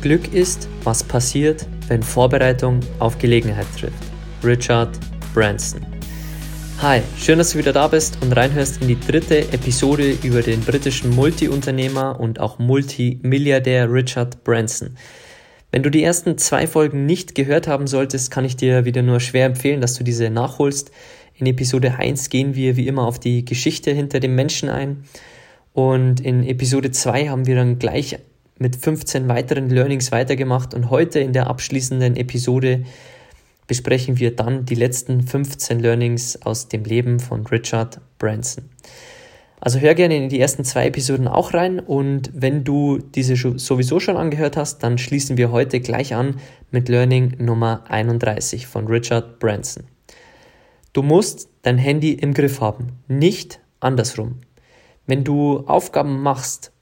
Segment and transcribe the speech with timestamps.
[0.00, 4.04] Glück ist, was passiert, wenn Vorbereitung auf Gelegenheit trifft.
[4.44, 4.96] Richard
[5.34, 5.84] Branson.
[6.80, 10.60] Hi, schön, dass du wieder da bist und reinhörst in die dritte Episode über den
[10.60, 14.96] britischen Multiunternehmer und auch Multimilliardär Richard Branson.
[15.72, 19.18] Wenn du die ersten zwei Folgen nicht gehört haben solltest, kann ich dir wieder nur
[19.18, 20.92] schwer empfehlen, dass du diese nachholst.
[21.34, 25.02] In Episode 1 gehen wir wie immer auf die Geschichte hinter dem Menschen ein.
[25.72, 28.18] Und in Episode 2 haben wir dann gleich
[28.58, 32.84] mit 15 weiteren Learnings weitergemacht und heute in der abschließenden Episode
[33.66, 38.64] besprechen wir dann die letzten 15 Learnings aus dem Leben von Richard Branson.
[39.60, 43.98] Also hör gerne in die ersten zwei Episoden auch rein und wenn du diese sowieso
[43.98, 46.36] schon angehört hast, dann schließen wir heute gleich an
[46.70, 49.84] mit Learning Nummer 31 von Richard Branson.
[50.92, 54.36] Du musst dein Handy im Griff haben, nicht andersrum.
[55.06, 56.72] Wenn du Aufgaben machst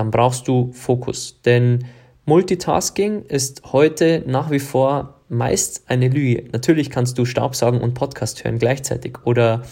[0.00, 1.42] dann brauchst du Fokus.
[1.44, 1.84] Denn
[2.24, 6.48] Multitasking ist heute nach wie vor meist eine Lüge.
[6.52, 9.62] Natürlich kannst du Staubsaugen und Podcast hören gleichzeitig oder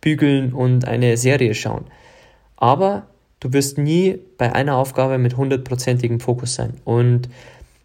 [0.00, 1.84] bügeln und eine Serie schauen.
[2.56, 3.06] Aber
[3.38, 6.74] du wirst nie bei einer Aufgabe mit hundertprozentigem Fokus sein.
[6.84, 7.28] Und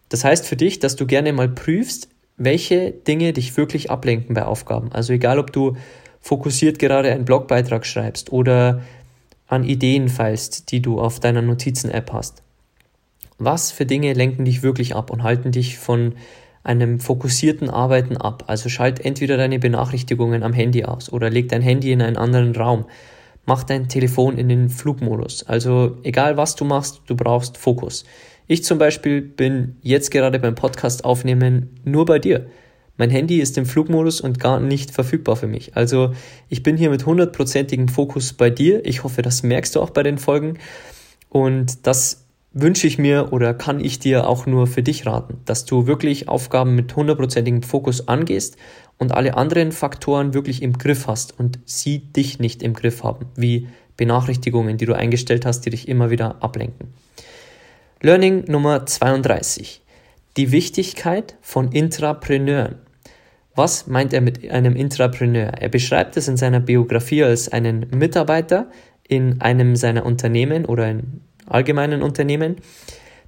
[0.09, 4.43] das heißt für dich, dass du gerne mal prüfst, welche Dinge dich wirklich ablenken bei
[4.43, 4.91] Aufgaben.
[4.91, 5.77] Also egal, ob du
[6.19, 8.81] fokussiert gerade einen Blogbeitrag schreibst oder
[9.51, 12.41] an Ideen feilst, die du auf deiner Notizen-App hast.
[13.37, 16.13] Was für Dinge lenken dich wirklich ab und halten dich von
[16.63, 18.45] einem fokussierten Arbeiten ab?
[18.47, 22.55] Also schalt entweder deine Benachrichtigungen am Handy aus oder leg dein Handy in einen anderen
[22.55, 22.85] Raum.
[23.45, 25.43] Mach dein Telefon in den Flugmodus.
[25.43, 28.05] Also egal was du machst, du brauchst Fokus.
[28.47, 32.45] Ich zum Beispiel bin jetzt gerade beim Podcast aufnehmen nur bei dir.
[33.01, 35.75] Mein Handy ist im Flugmodus und gar nicht verfügbar für mich.
[35.75, 36.13] Also
[36.49, 38.85] ich bin hier mit hundertprozentigem Fokus bei dir.
[38.85, 40.59] Ich hoffe, das merkst du auch bei den Folgen.
[41.27, 45.65] Und das wünsche ich mir oder kann ich dir auch nur für dich raten, dass
[45.65, 48.57] du wirklich Aufgaben mit hundertprozentigem Fokus angehst
[48.99, 53.25] und alle anderen Faktoren wirklich im Griff hast und sie dich nicht im Griff haben,
[53.35, 56.93] wie Benachrichtigungen, die du eingestellt hast, die dich immer wieder ablenken.
[57.99, 59.81] Learning Nummer 32.
[60.37, 62.75] Die Wichtigkeit von Intrapreneuren.
[63.61, 65.51] Was meint er mit einem Intrapreneur?
[65.59, 68.71] Er beschreibt es in seiner Biografie als einen Mitarbeiter
[69.07, 72.55] in einem seiner Unternehmen oder in allgemeinen Unternehmen,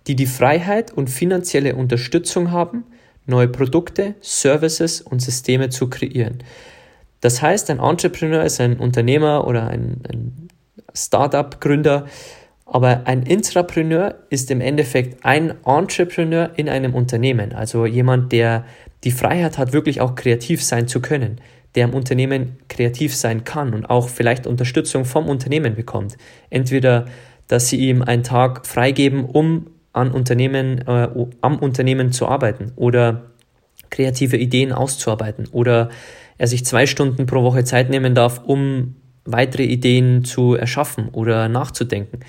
[0.07, 2.83] die die Freiheit und finanzielle Unterstützung haben,
[3.27, 6.39] neue Produkte, Services und Systeme zu kreieren.
[7.21, 10.47] Das heißt, ein Entrepreneur ist ein Unternehmer oder ein, ein
[10.95, 12.07] Startup-Gründer,
[12.73, 18.65] aber ein Intrapreneur ist im Endeffekt ein Entrepreneur in einem Unternehmen, also jemand, der
[19.03, 21.39] die Freiheit hat, wirklich auch kreativ sein zu können,
[21.75, 26.17] der im Unternehmen kreativ sein kann und auch vielleicht Unterstützung vom Unternehmen bekommt.
[26.49, 27.05] Entweder,
[27.47, 31.09] dass sie ihm einen Tag freigeben, um an Unternehmen, äh,
[31.41, 33.25] am Unternehmen zu arbeiten oder
[33.91, 35.89] kreative Ideen auszuarbeiten oder
[36.39, 38.95] er sich zwei Stunden pro Woche Zeit nehmen darf, um
[39.25, 42.19] weitere Ideen zu erschaffen oder nachzudenken.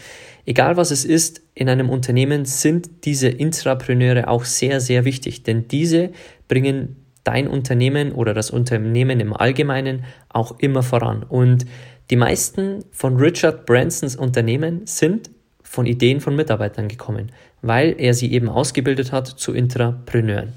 [0.47, 5.69] Egal was es ist, in einem Unternehmen sind diese Intrapreneure auch sehr, sehr wichtig, denn
[5.69, 6.10] diese
[6.49, 11.22] bringen dein Unternehmen oder das Unternehmen im Allgemeinen auch immer voran.
[11.22, 11.65] Und
[12.10, 15.31] die meisten von Richard Bransons Unternehmen sind
[15.62, 17.32] von Ideen von Mitarbeitern gekommen,
[17.62, 20.52] weil er sie eben ausgebildet hat zu Intrapreneuren.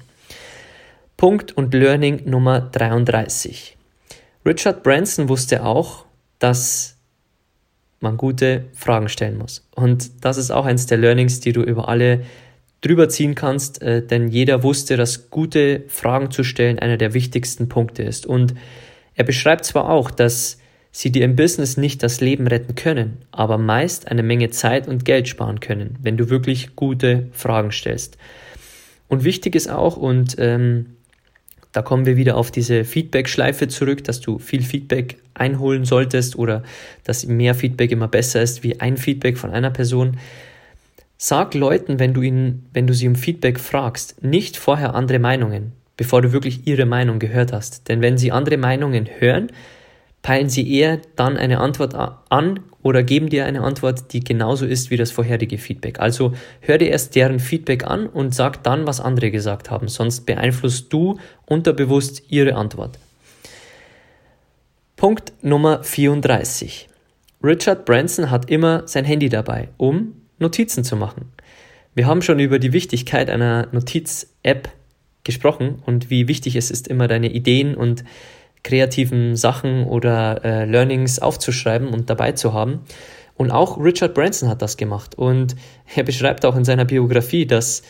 [1.16, 3.76] Punkt und Learning Nummer 33.
[4.44, 6.04] Richard Branson wusste auch,
[6.38, 6.97] dass
[8.00, 9.66] man gute Fragen stellen muss.
[9.74, 12.22] Und das ist auch eines der Learnings, die du über alle
[12.80, 17.68] drüber ziehen kannst, äh, denn jeder wusste, dass gute Fragen zu stellen einer der wichtigsten
[17.68, 18.26] Punkte ist.
[18.26, 18.54] Und
[19.14, 20.58] er beschreibt zwar auch, dass
[20.92, 25.04] sie dir im Business nicht das Leben retten können, aber meist eine Menge Zeit und
[25.04, 28.16] Geld sparen können, wenn du wirklich gute Fragen stellst.
[29.08, 30.97] Und wichtig ist auch, und ähm,
[31.72, 36.62] da kommen wir wieder auf diese Feedback-Schleife zurück, dass du viel Feedback einholen solltest oder
[37.04, 40.18] dass mehr Feedback immer besser ist wie ein Feedback von einer Person.
[41.18, 45.72] Sag Leuten, wenn du ihnen, wenn du sie um Feedback fragst, nicht vorher andere Meinungen,
[45.96, 47.88] bevor du wirklich ihre Meinung gehört hast.
[47.88, 49.50] Denn wenn sie andere Meinungen hören,
[50.22, 54.90] peilen sie eher dann eine Antwort an oder geben dir eine Antwort, die genauso ist
[54.90, 56.00] wie das vorherige Feedback.
[56.00, 60.26] Also hör dir erst deren Feedback an und sag dann, was andere gesagt haben, sonst
[60.26, 62.98] beeinflusst du unterbewusst ihre Antwort.
[64.96, 66.88] Punkt Nummer 34.
[67.42, 71.32] Richard Branson hat immer sein Handy dabei, um Notizen zu machen.
[71.94, 74.68] Wir haben schon über die Wichtigkeit einer Notiz-App
[75.24, 78.04] gesprochen und wie wichtig es ist, immer deine Ideen und
[78.68, 82.80] kreativen Sachen oder äh, Learnings aufzuschreiben und dabei zu haben.
[83.34, 85.14] Und auch Richard Branson hat das gemacht.
[85.16, 85.56] Und
[85.94, 87.82] er beschreibt auch in seiner Biografie, dass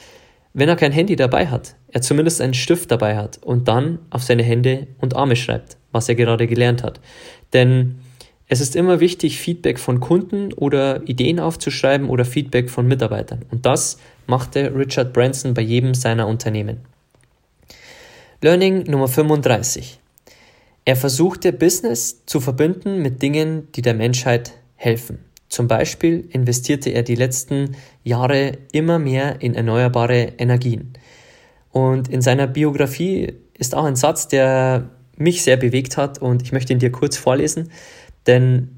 [0.54, 4.22] wenn er kein Handy dabei hat, er zumindest einen Stift dabei hat und dann auf
[4.22, 7.00] seine Hände und Arme schreibt, was er gerade gelernt hat.
[7.52, 7.96] Denn
[8.46, 13.44] es ist immer wichtig, Feedback von Kunden oder Ideen aufzuschreiben oder Feedback von Mitarbeitern.
[13.50, 16.78] Und das machte Richard Branson bei jedem seiner Unternehmen.
[18.42, 19.98] Learning Nummer 35.
[20.88, 25.18] Er versuchte Business zu verbinden mit Dingen, die der Menschheit helfen.
[25.50, 30.94] Zum Beispiel investierte er die letzten Jahre immer mehr in erneuerbare Energien.
[31.72, 34.88] Und in seiner Biografie ist auch ein Satz, der
[35.18, 37.70] mich sehr bewegt hat und ich möchte ihn dir kurz vorlesen,
[38.26, 38.70] denn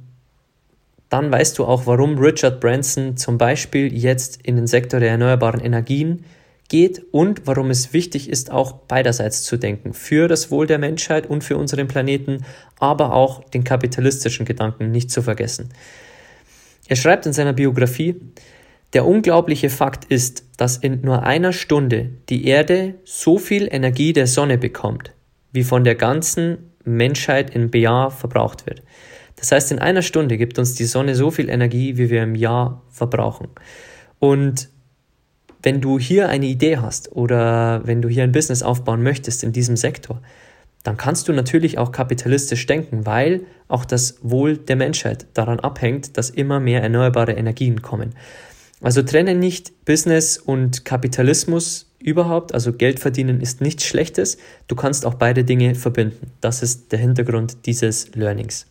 [1.11, 5.61] dann weißt du auch, warum Richard Branson zum Beispiel jetzt in den Sektor der erneuerbaren
[5.61, 6.25] Energien
[6.70, 9.93] geht und warum es wichtig ist, auch beiderseits zu denken.
[9.93, 12.46] Für das Wohl der Menschheit und für unseren Planeten,
[12.78, 15.69] aber auch den kapitalistischen Gedanken nicht zu vergessen.
[16.88, 18.17] Er schreibt in seiner Biografie,
[18.94, 24.26] der unglaubliche Fakt ist, dass in nur einer Stunde die Erde so viel Energie der
[24.26, 25.12] Sonne bekommt,
[25.52, 28.82] wie von der ganzen Menschheit im Jahr verbraucht wird.
[29.37, 32.34] Das heißt, in einer Stunde gibt uns die Sonne so viel Energie, wie wir im
[32.34, 33.49] Jahr verbrauchen.
[34.19, 34.69] Und
[35.62, 39.53] wenn du hier eine Idee hast oder wenn du hier ein Business aufbauen möchtest in
[39.53, 40.21] diesem Sektor,
[40.83, 46.17] dann kannst du natürlich auch kapitalistisch denken, weil auch das Wohl der Menschheit daran abhängt,
[46.17, 48.15] dass immer mehr erneuerbare Energien kommen.
[48.81, 55.05] Also trenne nicht Business und Kapitalismus überhaupt, also Geld verdienen ist nichts Schlechtes, du kannst
[55.05, 56.33] auch beide Dinge verbinden.
[56.41, 58.67] Das ist der Hintergrund dieses Learnings.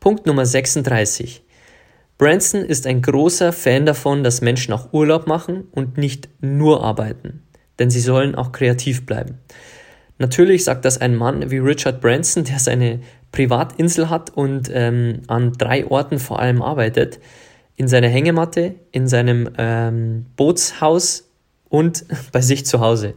[0.00, 1.44] Punkt Nummer 36.
[2.18, 7.42] Branson ist ein großer Fan davon, dass Menschen auch Urlaub machen und nicht nur arbeiten,
[7.78, 9.38] denn sie sollen auch kreativ bleiben.
[10.18, 13.00] Natürlich sagt das ein Mann wie Richard Branson, der seine
[13.32, 17.18] Privatinsel hat und ähm, an drei Orten vor allem arbeitet.
[17.76, 21.28] In seiner Hängematte, in seinem ähm, Bootshaus
[21.68, 23.14] und bei sich zu Hause.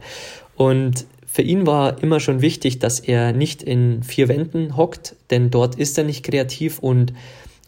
[0.56, 5.50] Und für ihn war immer schon wichtig, dass er nicht in vier Wänden hockt, denn
[5.50, 7.12] dort ist er nicht kreativ und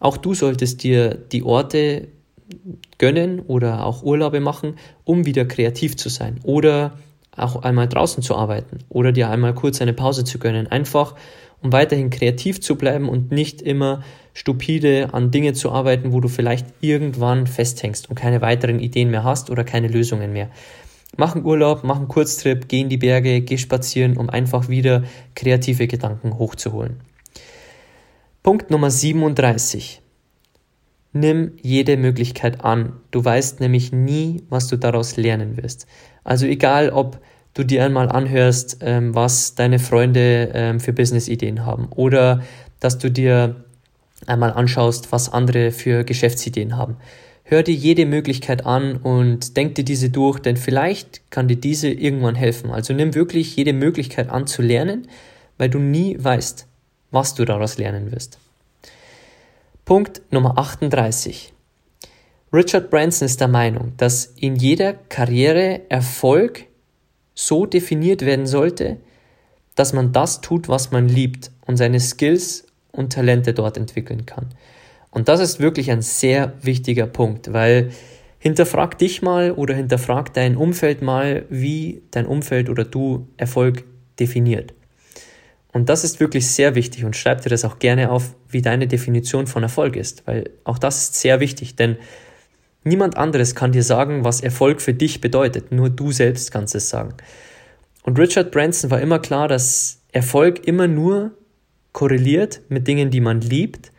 [0.01, 2.09] auch du solltest dir die Orte
[2.99, 4.75] gönnen oder auch Urlaube machen,
[5.05, 6.99] um wieder kreativ zu sein oder
[7.37, 10.67] auch einmal draußen zu arbeiten oder dir einmal kurz eine Pause zu gönnen.
[10.67, 11.15] Einfach,
[11.63, 14.03] um weiterhin kreativ zu bleiben und nicht immer
[14.35, 19.25] stupide an Dinge zu arbeiten, wo du vielleicht irgendwann festhängst und keine weiteren Ideen mehr
[19.25, 20.51] hast oder keine Lösungen mehr.
[21.17, 25.05] Mach einen Urlaub, mach einen Kurztrip, geh in die Berge, geh spazieren, um einfach wieder
[25.35, 27.01] kreative Gedanken hochzuholen.
[28.43, 30.01] Punkt Nummer 37.
[31.13, 32.95] Nimm jede Möglichkeit an.
[33.11, 35.87] Du weißt nämlich nie, was du daraus lernen wirst.
[36.25, 37.21] Also egal, ob
[37.53, 42.43] du dir einmal anhörst, ähm, was deine Freunde ähm, für Business-Ideen haben oder
[42.81, 43.63] dass du dir
[44.27, 46.97] einmal anschaust, was andere für Geschäftsideen haben.
[47.45, 51.91] Hör dir jede Möglichkeit an und denk dir diese durch, denn vielleicht kann dir diese
[51.91, 52.71] irgendwann helfen.
[52.71, 55.09] Also nimm wirklich jede Möglichkeit an zu lernen,
[55.59, 56.70] weil du nie weißt,
[57.11, 58.39] was du daraus lernen wirst.
[59.85, 61.53] Punkt Nummer 38.
[62.53, 66.67] Richard Branson ist der Meinung, dass in jeder Karriere Erfolg
[67.35, 68.99] so definiert werden sollte,
[69.75, 74.47] dass man das tut, was man liebt und seine Skills und Talente dort entwickeln kann.
[75.11, 77.91] Und das ist wirklich ein sehr wichtiger Punkt, weil
[78.39, 83.85] hinterfrag dich mal oder hinterfrag dein Umfeld mal, wie dein Umfeld oder du Erfolg
[84.19, 84.75] definiert.
[85.73, 88.89] Und das ist wirklich sehr wichtig und schreib dir das auch gerne auf, wie deine
[88.89, 91.97] Definition von Erfolg ist, weil auch das ist sehr wichtig, denn
[92.83, 96.89] niemand anderes kann dir sagen, was Erfolg für dich bedeutet, nur du selbst kannst es
[96.89, 97.15] sagen.
[98.03, 101.33] Und Richard Branson war immer klar, dass Erfolg immer nur
[101.93, 103.93] korreliert mit Dingen, die man liebt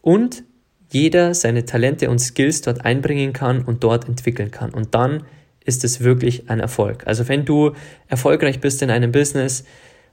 [0.00, 0.42] und
[0.90, 4.70] jeder seine Talente und Skills dort einbringen kann und dort entwickeln kann.
[4.70, 5.24] Und dann
[5.64, 7.06] ist es wirklich ein Erfolg.
[7.06, 7.72] Also wenn du
[8.08, 9.64] erfolgreich bist in einem Business,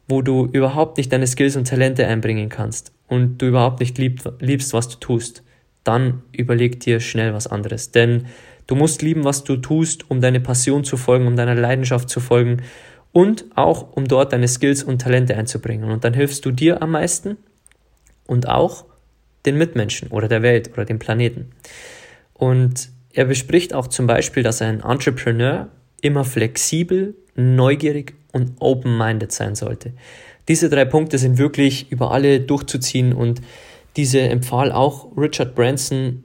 [0.09, 4.21] wo du überhaupt nicht deine Skills und Talente einbringen kannst und du überhaupt nicht lieb,
[4.39, 5.43] liebst, was du tust,
[5.83, 7.91] dann überleg dir schnell was anderes.
[7.91, 8.25] Denn
[8.67, 12.19] du musst lieben, was du tust, um deine Passion zu folgen, um deiner Leidenschaft zu
[12.19, 12.63] folgen
[13.11, 15.91] und auch um dort deine Skills und Talente einzubringen.
[15.91, 17.37] Und dann hilfst du dir am meisten
[18.25, 18.85] und auch
[19.45, 21.51] den Mitmenschen oder der Welt oder dem Planeten.
[22.33, 25.69] Und er bespricht auch zum Beispiel, dass ein Entrepreneur
[26.01, 29.93] immer flexibel, neugierig und open-minded sein sollte.
[30.47, 33.41] Diese drei Punkte sind wirklich über alle durchzuziehen und
[33.95, 36.23] diese empfahl auch Richard Branson,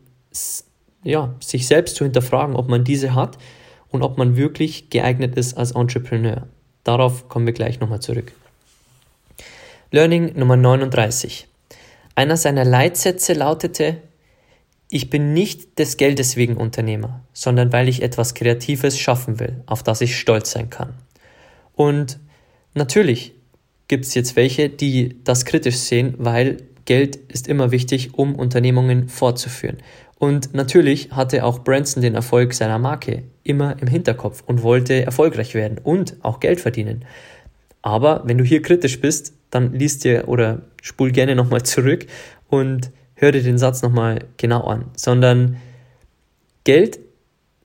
[1.02, 3.38] ja, sich selbst zu hinterfragen, ob man diese hat
[3.90, 6.46] und ob man wirklich geeignet ist als Entrepreneur.
[6.84, 8.32] Darauf kommen wir gleich nochmal zurück.
[9.90, 11.46] Learning Nummer 39.
[12.14, 13.96] Einer seiner Leitsätze lautete,
[14.88, 19.82] ich bin nicht des Geldes wegen Unternehmer, sondern weil ich etwas Kreatives schaffen will, auf
[19.82, 20.94] das ich stolz sein kann.
[21.74, 22.18] Und
[22.74, 23.34] natürlich
[23.88, 29.08] gibt es jetzt welche, die das kritisch sehen, weil Geld ist immer wichtig, um Unternehmungen
[29.08, 29.78] fortzuführen.
[30.18, 35.54] Und natürlich hatte auch Branson den Erfolg seiner Marke immer im Hinterkopf und wollte erfolgreich
[35.54, 37.04] werden und auch Geld verdienen.
[37.82, 42.06] Aber wenn du hier kritisch bist, dann liest dir oder spul gerne nochmal zurück
[42.48, 44.86] und hör dir den Satz nochmal genau an.
[44.96, 45.58] Sondern
[46.64, 46.98] Geld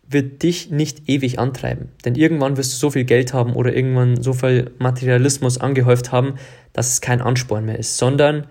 [0.09, 1.89] wird dich nicht ewig antreiben.
[2.03, 6.35] Denn irgendwann wirst du so viel Geld haben oder irgendwann so viel Materialismus angehäuft haben,
[6.73, 8.47] dass es kein Ansporn mehr ist, sondern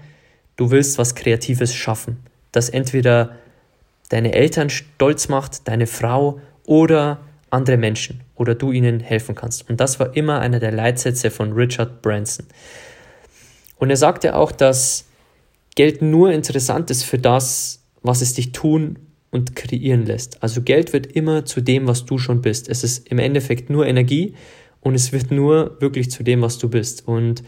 [0.56, 2.18] du willst was Kreatives schaffen,
[2.52, 3.36] das entweder
[4.08, 9.68] deine Eltern stolz macht, deine Frau oder andere Menschen oder du ihnen helfen kannst.
[9.68, 12.46] Und das war immer einer der Leitsätze von Richard Branson.
[13.76, 15.06] Und er sagte auch, dass
[15.74, 20.42] Geld nur interessant ist für das, was es dich tun und kreieren lässt.
[20.42, 22.68] Also Geld wird immer zu dem, was du schon bist.
[22.68, 24.34] Es ist im Endeffekt nur Energie
[24.80, 27.06] und es wird nur wirklich zu dem, was du bist.
[27.06, 27.42] Und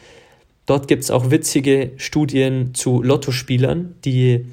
[0.66, 4.46] dort gibt es auch witzige Studien zu Lottospielern, die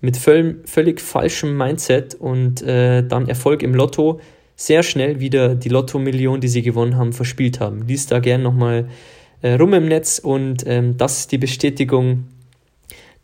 [0.00, 4.20] mit völ völlig falschem Mindset und äh, dann Erfolg im Lotto
[4.56, 7.86] sehr schnell wieder die Lotto-Million, die sie gewonnen haben, verspielt haben.
[7.86, 8.88] Lies da gern nochmal
[9.40, 12.24] äh, rum im Netz und ähm, das ist die Bestätigung,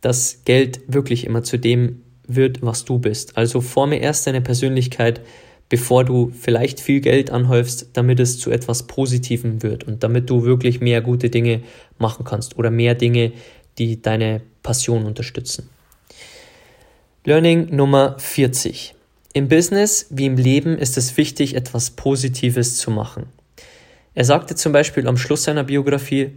[0.00, 3.36] dass Geld wirklich immer zu dem wird, was du bist.
[3.36, 5.20] Also forme erst deine Persönlichkeit,
[5.68, 10.44] bevor du vielleicht viel Geld anhäufst, damit es zu etwas Positivem wird und damit du
[10.44, 11.62] wirklich mehr gute Dinge
[11.98, 13.32] machen kannst oder mehr Dinge,
[13.78, 15.68] die deine Passion unterstützen.
[17.24, 18.94] Learning Nummer 40.
[19.34, 23.26] Im Business wie im Leben ist es wichtig, etwas Positives zu machen.
[24.14, 26.32] Er sagte zum Beispiel am Schluss seiner Biografie,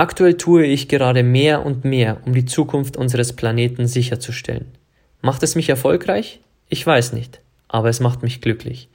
[0.00, 4.66] Aktuell tue ich gerade mehr und mehr, um die Zukunft unseres Planeten sicherzustellen.
[5.22, 6.40] Macht es mich erfolgreich?
[6.68, 8.88] Ich weiß nicht, aber es macht mich glücklich.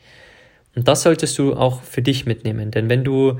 [0.75, 3.39] Und das solltest du auch für dich mitnehmen, denn wenn du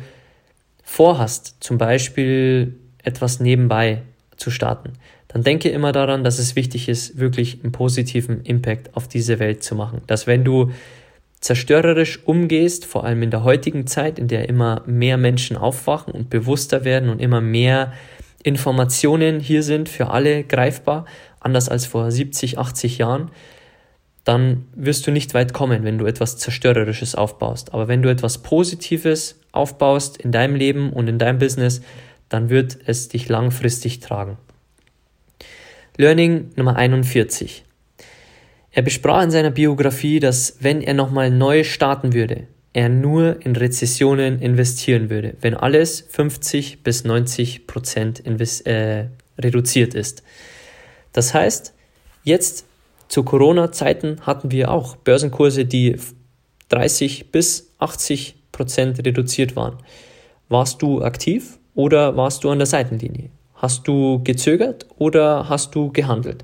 [0.84, 4.04] vorhast, zum Beispiel etwas nebenbei
[4.38, 4.94] zu starten,
[5.28, 9.64] dann denke immer daran, dass es wichtig ist, wirklich einen positiven Impact auf diese Welt
[9.64, 10.02] zu machen.
[10.08, 10.72] Dass wenn du
[11.42, 16.30] zerstörerisch umgehst, vor allem in der heutigen Zeit, in der immer mehr Menschen aufwachen und
[16.30, 17.92] bewusster werden und immer mehr
[18.44, 21.06] Informationen hier sind für alle greifbar,
[21.46, 23.32] anders als vor 70, 80 Jahren,
[24.24, 27.74] dann wirst du nicht weit kommen, wenn du etwas Zerstörerisches aufbaust.
[27.74, 31.82] Aber wenn du etwas Positives aufbaust in deinem Leben und in deinem Business,
[32.28, 34.38] dann wird es dich langfristig tragen.
[35.98, 37.64] Learning Nummer 41.
[38.72, 43.56] Er besprach in seiner Biografie, dass wenn er nochmal neu starten würde, er nur in
[43.56, 49.06] Rezessionen investieren würde, wenn alles 50 bis 90 Prozent äh,
[49.40, 50.24] reduziert ist.
[51.16, 51.74] Das heißt,
[52.26, 52.66] jetzt
[53.08, 55.96] zu Corona-Zeiten hatten wir auch Börsenkurse, die
[56.68, 59.78] 30 bis 80 Prozent reduziert waren.
[60.50, 63.30] Warst du aktiv oder warst du an der Seitenlinie?
[63.54, 66.44] Hast du gezögert oder hast du gehandelt?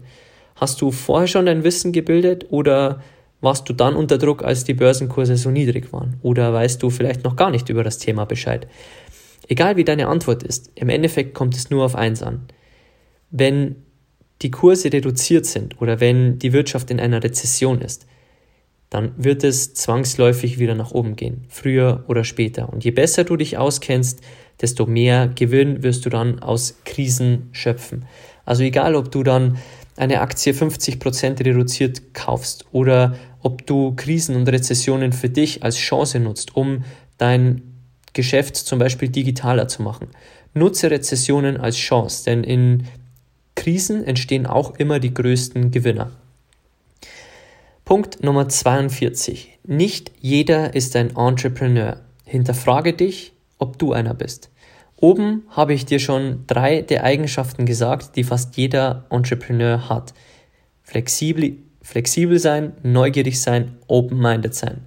[0.55, 3.03] Hast du vorher schon dein Wissen gebildet oder
[3.41, 6.15] warst du dann unter Druck, als die Börsenkurse so niedrig waren?
[6.21, 8.67] Oder weißt du vielleicht noch gar nicht über das Thema Bescheid?
[9.49, 12.43] Egal wie deine Antwort ist, im Endeffekt kommt es nur auf eins an.
[13.31, 13.75] Wenn
[14.41, 18.07] die Kurse reduziert sind oder wenn die Wirtschaft in einer Rezession ist,
[18.89, 22.71] dann wird es zwangsläufig wieder nach oben gehen, früher oder später.
[22.71, 24.19] Und je besser du dich auskennst,
[24.59, 28.05] desto mehr Gewinn wirst du dann aus Krisen schöpfen.
[28.43, 29.57] Also egal, ob du dann
[29.95, 36.19] eine Aktie 50% reduziert kaufst oder ob du Krisen und Rezessionen für dich als Chance
[36.19, 36.83] nutzt, um
[37.17, 37.61] dein
[38.13, 40.09] Geschäft zum Beispiel digitaler zu machen.
[40.53, 42.87] Nutze Rezessionen als Chance, denn in
[43.55, 46.11] Krisen entstehen auch immer die größten Gewinner.
[47.85, 49.59] Punkt Nummer 42.
[49.65, 51.99] Nicht jeder ist ein Entrepreneur.
[52.25, 54.49] Hinterfrage dich, ob du einer bist.
[54.95, 60.13] Oben habe ich dir schon drei der Eigenschaften gesagt, die fast jeder Entrepreneur hat.
[60.83, 64.85] Flexibel, flexibel sein, neugierig sein, open-minded sein.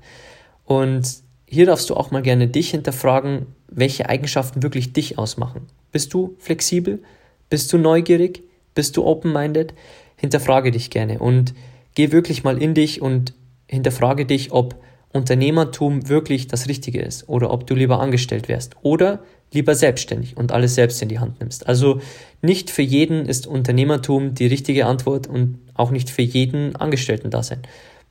[0.64, 1.06] Und
[1.46, 5.66] hier darfst du auch mal gerne dich hinterfragen, welche Eigenschaften wirklich dich ausmachen.
[5.92, 7.02] Bist du flexibel?
[7.50, 8.42] Bist du neugierig?
[8.74, 9.74] Bist du open-minded?
[10.16, 11.54] Hinterfrage dich gerne und
[11.94, 13.34] geh wirklich mal in dich und
[13.66, 14.76] hinterfrage dich, ob
[15.12, 19.20] Unternehmertum wirklich das Richtige ist oder ob du lieber angestellt wärst oder
[19.52, 21.68] lieber selbstständig und alles selbst in die Hand nimmst.
[21.68, 22.00] Also
[22.42, 27.44] nicht für jeden ist Unternehmertum die richtige Antwort und auch nicht für jeden Angestellten da
[27.44, 27.62] sein.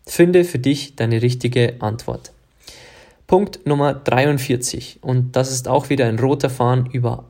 [0.06, 2.32] Finde für dich deine richtige Antwort.
[3.28, 7.26] Punkt Nummer 43 und das ist auch wieder ein roter Faden über,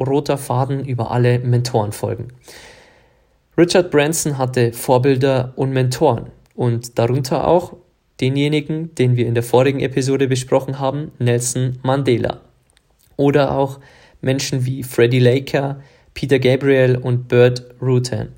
[0.00, 2.32] roter Faden über alle Mentorenfolgen.
[3.56, 7.76] Richard Branson hatte Vorbilder und Mentoren und darunter auch
[8.20, 12.40] denjenigen, den wir in der vorigen Episode besprochen haben, Nelson Mandela.
[13.16, 13.80] Oder auch
[14.20, 15.80] Menschen wie Freddie Laker,
[16.14, 18.28] Peter Gabriel und Bert Rutan.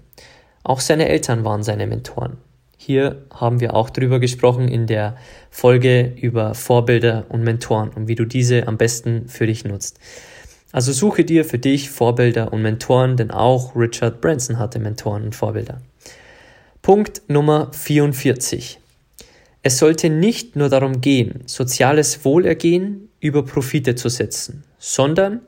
[0.62, 2.36] Auch seine Eltern waren seine Mentoren.
[2.76, 5.16] Hier haben wir auch drüber gesprochen in der
[5.50, 9.98] Folge über Vorbilder und Mentoren und wie du diese am besten für dich nutzt.
[10.72, 15.34] Also suche dir für dich Vorbilder und Mentoren, denn auch Richard Branson hatte Mentoren und
[15.34, 15.80] Vorbilder.
[16.82, 18.78] Punkt Nummer 44.
[19.62, 25.40] Es sollte nicht nur darum gehen, soziales Wohlergehen über Profite zu setzen, sondern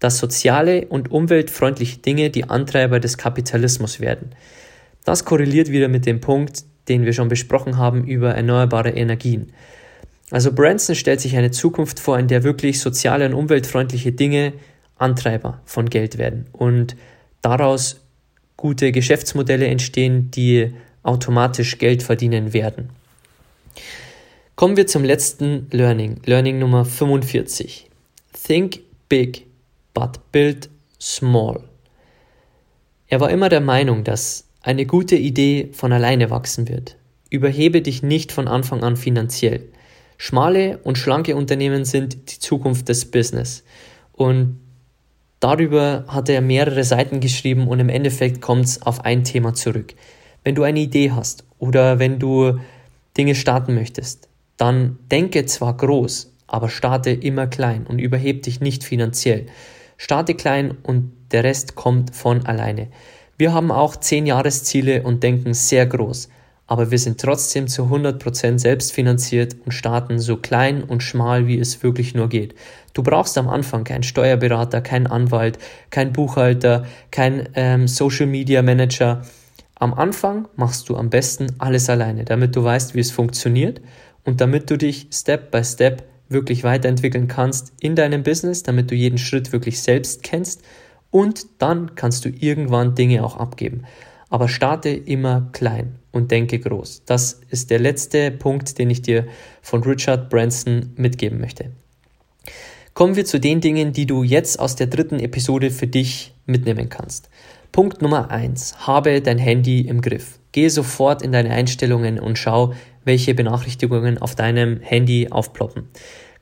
[0.00, 4.30] dass soziale und umweltfreundliche Dinge die Antreiber des Kapitalismus werden.
[5.04, 9.52] Das korreliert wieder mit dem Punkt, den wir schon besprochen haben über erneuerbare Energien.
[10.30, 14.54] Also Branson stellt sich eine Zukunft vor, in der wirklich soziale und umweltfreundliche Dinge
[15.00, 16.96] Antreiber von Geld werden und
[17.42, 18.00] daraus
[18.56, 22.90] gute Geschäftsmodelle entstehen, die automatisch Geld verdienen werden.
[24.54, 27.88] Kommen wir zum letzten Learning, Learning Nummer 45.
[28.44, 29.46] Think big,
[29.94, 30.68] but build
[31.00, 31.60] small.
[33.08, 36.96] Er war immer der Meinung, dass eine gute Idee von alleine wachsen wird.
[37.30, 39.62] Überhebe dich nicht von Anfang an finanziell.
[40.18, 43.64] Schmale und schlanke Unternehmen sind die Zukunft des Business.
[44.12, 44.60] Und
[45.40, 49.94] darüber hat er mehrere Seiten geschrieben und im Endeffekt kommt es auf ein Thema zurück.
[50.44, 52.60] Wenn du eine Idee hast oder wenn du
[53.16, 58.84] Dinge starten möchtest, dann denke zwar groß, aber starte immer klein und überheb dich nicht
[58.84, 59.46] finanziell.
[59.96, 62.88] Starte klein und der Rest kommt von alleine.
[63.36, 66.28] Wir haben auch 10 Jahresziele und denken sehr groß,
[66.70, 71.58] aber wir sind trotzdem zu 100% selbst finanziert und starten so klein und schmal, wie
[71.58, 72.54] es wirklich nur geht.
[72.94, 75.58] Du brauchst am Anfang keinen Steuerberater, keinen Anwalt,
[75.90, 79.22] keinen Buchhalter, keinen ähm, Social Media Manager.
[79.74, 83.80] Am Anfang machst du am besten alles alleine, damit du weißt, wie es funktioniert
[84.24, 88.94] und damit du dich Step by Step wirklich weiterentwickeln kannst in deinem Business, damit du
[88.94, 90.62] jeden Schritt wirklich selbst kennst
[91.10, 93.86] und dann kannst du irgendwann Dinge auch abgeben.
[94.28, 97.02] Aber starte immer klein und denke groß.
[97.06, 99.26] Das ist der letzte Punkt, den ich dir
[99.62, 101.70] von Richard Branson mitgeben möchte.
[102.94, 106.88] Kommen wir zu den Dingen, die du jetzt aus der dritten Episode für dich mitnehmen
[106.88, 107.30] kannst.
[107.72, 110.40] Punkt Nummer eins: Habe dein Handy im Griff.
[110.52, 115.88] Gehe sofort in deine Einstellungen und schau, welche Benachrichtigungen auf deinem Handy aufploppen.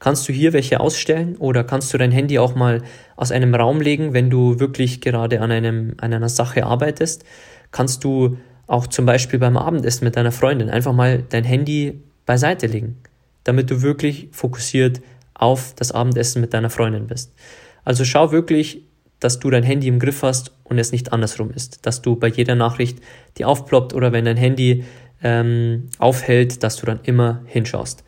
[0.00, 2.82] Kannst du hier welche ausstellen oder kannst du dein Handy auch mal
[3.16, 7.24] aus einem Raum legen, wenn du wirklich gerade an, einem, an einer Sache arbeitest?
[7.72, 12.66] Kannst du auch zum Beispiel beim Abendessen mit deiner Freundin einfach mal dein Handy beiseite
[12.66, 12.98] legen,
[13.42, 15.00] damit du wirklich fokussiert
[15.34, 17.32] auf das Abendessen mit deiner Freundin bist.
[17.84, 18.82] Also schau wirklich,
[19.20, 21.84] dass du dein Handy im Griff hast und es nicht andersrum ist.
[21.86, 23.00] Dass du bei jeder Nachricht,
[23.38, 24.84] die aufploppt oder wenn dein Handy
[25.22, 28.04] ähm, aufhält, dass du dann immer hinschaust.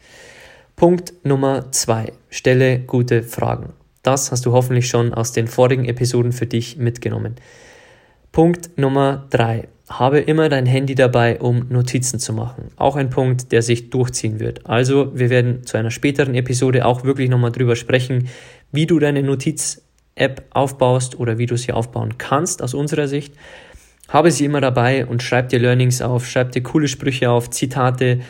[0.77, 3.73] Punkt Nummer zwei: Stelle gute Fragen.
[4.03, 7.37] Das hast du hoffentlich schon aus den vorigen Episoden für dich mitgenommen.
[8.33, 12.71] Punkt Nummer drei: Habe immer dein Handy dabei, um Notizen zu machen.
[12.77, 14.67] Auch ein Punkt, der sich durchziehen wird.
[14.67, 18.29] Also, wir werden zu einer späteren Episode auch wirklich nochmal drüber sprechen,
[18.71, 19.83] wie du deine Notiz
[20.15, 23.35] App aufbaust oder wie du sie aufbauen kannst aus unserer Sicht.
[24.09, 28.21] Habe sie immer dabei und schreib dir Learnings auf, schreib dir coole Sprüche auf, Zitate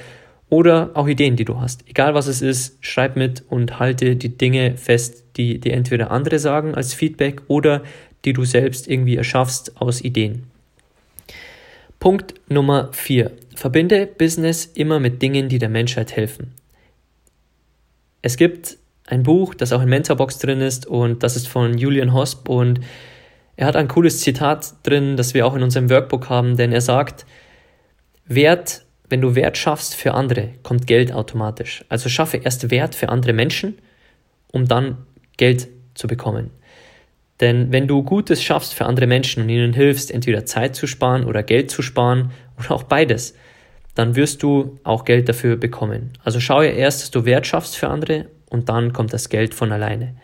[0.48, 1.88] oder auch Ideen, die du hast.
[1.88, 6.38] Egal was es ist, schreib mit und halte die Dinge fest, die dir entweder andere
[6.38, 7.82] sagen als Feedback oder
[8.24, 10.49] die du selbst irgendwie erschaffst aus Ideen.
[12.00, 13.30] Punkt Nummer 4.
[13.54, 16.54] Verbinde Business immer mit Dingen, die der Menschheit helfen.
[18.22, 22.14] Es gibt ein Buch, das auch in Mentorbox drin ist und das ist von Julian
[22.14, 22.80] Hosp und
[23.56, 26.80] er hat ein cooles Zitat drin, das wir auch in unserem Workbook haben, denn er
[26.80, 27.26] sagt,
[28.24, 31.84] Wert, wenn du Wert schaffst für andere, kommt Geld automatisch.
[31.90, 33.76] Also schaffe erst Wert für andere Menschen,
[34.50, 35.04] um dann
[35.36, 36.48] Geld zu bekommen.
[37.40, 41.24] Denn wenn du Gutes schaffst für andere Menschen und ihnen hilfst, entweder Zeit zu sparen
[41.24, 43.34] oder Geld zu sparen oder auch beides,
[43.94, 46.12] dann wirst du auch Geld dafür bekommen.
[46.22, 49.72] Also schaue erst, dass du Wert schaffst für andere und dann kommt das Geld von
[49.72, 50.14] alleine.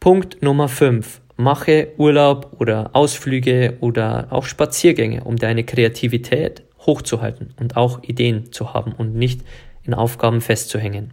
[0.00, 1.20] Punkt Nummer 5.
[1.36, 8.74] mache Urlaub oder Ausflüge oder auch Spaziergänge, um deine Kreativität hochzuhalten und auch Ideen zu
[8.74, 9.42] haben und nicht
[9.84, 11.10] in Aufgaben festzuhängen.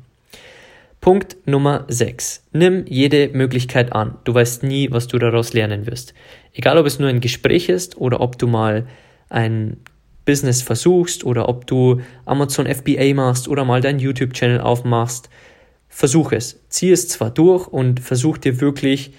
[1.01, 2.43] Punkt Nummer 6.
[2.51, 4.17] Nimm jede Möglichkeit an.
[4.25, 6.13] Du weißt nie, was du daraus lernen wirst.
[6.53, 8.85] Egal, ob es nur ein Gespräch ist oder ob du mal
[9.29, 9.77] ein
[10.25, 15.29] Business versuchst oder ob du Amazon FBA machst oder mal deinen YouTube-Channel aufmachst.
[15.87, 16.59] Versuch es.
[16.67, 19.13] Zieh es zwar durch und versuch dir wirklich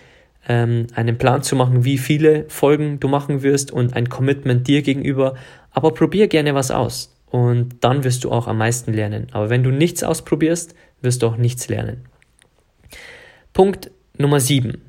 [0.48, 4.82] ähm, einen Plan zu machen, wie viele Folgen du machen wirst und ein Commitment dir
[4.82, 5.34] gegenüber,
[5.70, 9.28] aber probier gerne was aus und dann wirst du auch am meisten lernen.
[9.32, 12.04] Aber wenn du nichts ausprobierst, wirst du auch nichts lernen.
[13.52, 14.80] Punkt Nummer 7.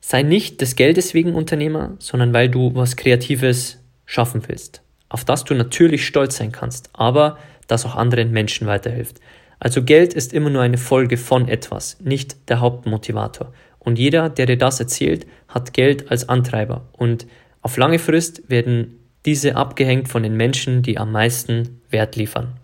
[0.00, 5.44] Sei nicht des Geldes wegen Unternehmer, sondern weil du was Kreatives schaffen willst, auf das
[5.44, 9.20] du natürlich stolz sein kannst, aber das auch anderen Menschen weiterhilft.
[9.58, 13.52] Also Geld ist immer nur eine Folge von etwas, nicht der Hauptmotivator.
[13.78, 16.88] Und jeder, der dir das erzählt, hat Geld als Antreiber.
[16.92, 17.26] Und
[17.62, 22.54] auf lange Frist werden diese abgehängt von den Menschen, die am meisten Wert liefern.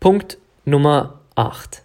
[0.00, 0.38] Punkt
[0.70, 1.82] Nummer 8.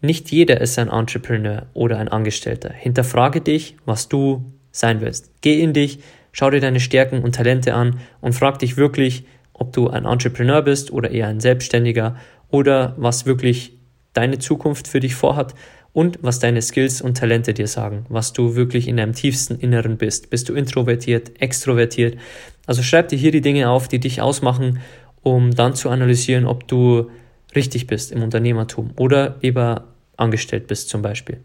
[0.00, 2.72] Nicht jeder ist ein Entrepreneur oder ein Angestellter.
[2.72, 5.30] Hinterfrage dich, was du sein willst.
[5.42, 5.98] Geh in dich,
[6.32, 10.62] schau dir deine Stärken und Talente an und frag dich wirklich, ob du ein Entrepreneur
[10.62, 12.16] bist oder eher ein Selbstständiger
[12.50, 13.76] oder was wirklich
[14.14, 15.54] deine Zukunft für dich vorhat
[15.92, 19.98] und was deine Skills und Talente dir sagen, was du wirklich in deinem tiefsten Inneren
[19.98, 20.30] bist.
[20.30, 22.18] Bist du introvertiert, extrovertiert?
[22.66, 24.80] Also schreib dir hier die Dinge auf, die dich ausmachen,
[25.22, 27.10] um dann zu analysieren, ob du
[27.56, 31.40] richtig bist im Unternehmertum oder lieber angestellt bist zum Beispiel.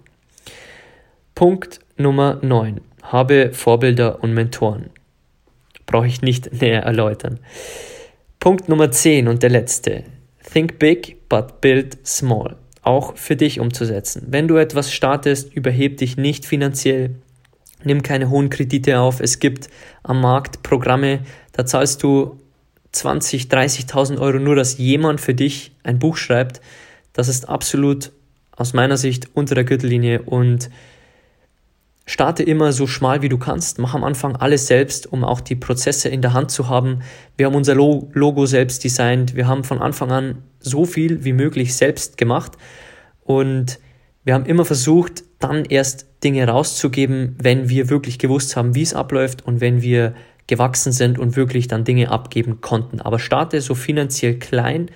[1.33, 2.81] Punkt Nummer 9.
[3.01, 4.91] Habe Vorbilder und Mentoren.
[5.85, 7.39] Brauche ich nicht näher erläutern.
[8.39, 10.03] Punkt Nummer 10 und der letzte.
[10.53, 14.27] Think big, but build small auch für dich umzusetzen.
[14.27, 17.15] Wenn du etwas startest, überheb dich nicht finanziell,
[17.83, 19.19] nimm keine hohen Kredite auf.
[19.19, 19.69] Es gibt
[20.03, 21.21] am Markt Programme,
[21.53, 22.39] da zahlst du
[22.91, 26.61] 20, 30.000 Euro nur, dass jemand für dich ein Buch schreibt.
[27.13, 28.11] Das ist absolut
[28.51, 30.69] aus meiner Sicht unter der Gürtellinie und
[32.07, 35.55] Starte immer so schmal wie du kannst, mach am Anfang alles selbst, um auch die
[35.55, 37.03] Prozesse in der Hand zu haben.
[37.37, 41.75] Wir haben unser Logo selbst designt, wir haben von Anfang an so viel wie möglich
[41.75, 42.53] selbst gemacht
[43.21, 43.79] und
[44.23, 48.93] wir haben immer versucht, dann erst Dinge rauszugeben, wenn wir wirklich gewusst haben, wie es
[48.93, 50.13] abläuft und wenn wir
[50.51, 52.99] gewachsen sind und wirklich dann Dinge abgeben konnten.
[52.99, 54.91] Aber starte so finanziell klein,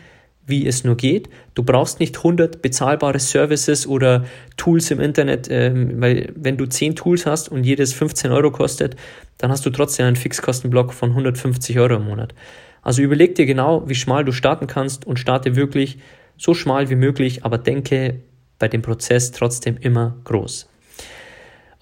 [0.45, 1.29] wie es nur geht.
[1.53, 4.25] Du brauchst nicht 100 bezahlbare Services oder
[4.57, 8.97] Tools im Internet, ähm, weil wenn du 10 Tools hast und jedes 15 Euro kostet,
[9.37, 12.35] dann hast du trotzdem einen Fixkostenblock von 150 Euro im Monat.
[12.81, 15.99] Also überleg dir genau, wie schmal du starten kannst und starte wirklich
[16.35, 18.19] so schmal wie möglich, aber denke
[18.59, 20.67] bei dem Prozess trotzdem immer groß.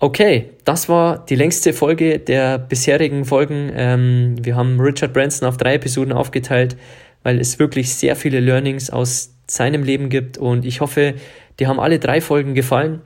[0.03, 3.71] Okay, das war die längste Folge der bisherigen Folgen.
[3.73, 6.75] Ähm, wir haben Richard Branson auf drei Episoden aufgeteilt
[7.23, 11.15] weil es wirklich sehr viele Learnings aus seinem Leben gibt und ich hoffe,
[11.59, 13.01] dir haben alle drei Folgen gefallen.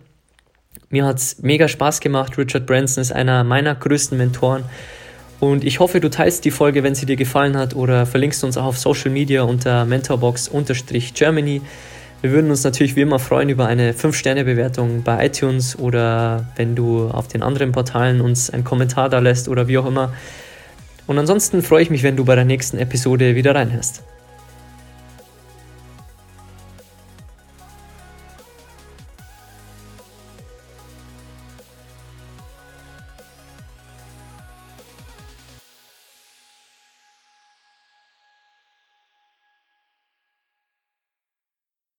[0.90, 2.38] Mir hat es mega Spaß gemacht.
[2.38, 4.64] Richard Branson ist einer meiner größten Mentoren.
[5.40, 8.58] Und ich hoffe, du teilst die Folge, wenn sie dir gefallen hat, oder verlinkst uns
[8.58, 11.62] auch auf Social Media unter mentorbox-germany.
[12.22, 17.10] Wir würden uns natürlich wie immer freuen über eine 5-Sterne-Bewertung bei iTunes oder wenn du
[17.10, 20.14] auf den anderen Portalen uns einen Kommentar da lässt oder wie auch immer.
[21.06, 24.02] Und ansonsten freue ich mich, wenn du bei der nächsten Episode wieder reinhörst.